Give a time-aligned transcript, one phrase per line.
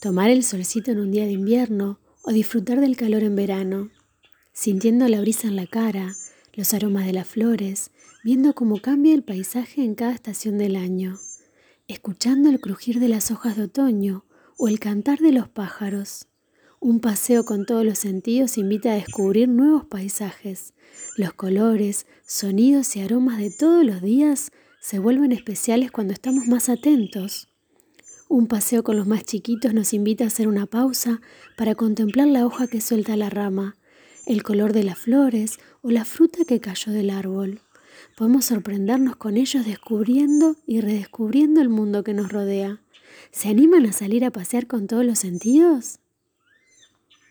[0.00, 3.90] tomar el solcito en un día de invierno o disfrutar del calor en verano,
[4.52, 6.14] sintiendo la brisa en la cara,
[6.54, 7.90] los aromas de las flores,
[8.22, 11.18] viendo cómo cambia el paisaje en cada estación del año,
[11.88, 14.24] escuchando el crujir de las hojas de otoño
[14.56, 16.26] o el cantar de los pájaros.
[16.80, 20.74] Un paseo con todos los sentidos invita a descubrir nuevos paisajes.
[21.16, 26.68] Los colores, sonidos y aromas de todos los días se vuelven especiales cuando estamos más
[26.68, 27.47] atentos.
[28.30, 31.22] Un paseo con los más chiquitos nos invita a hacer una pausa
[31.56, 33.78] para contemplar la hoja que suelta la rama,
[34.26, 37.62] el color de las flores o la fruta que cayó del árbol.
[38.18, 42.82] Podemos sorprendernos con ellos descubriendo y redescubriendo el mundo que nos rodea.
[43.30, 45.98] ¿Se animan a salir a pasear con todos los sentidos?